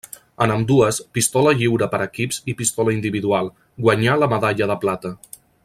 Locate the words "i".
2.53-2.57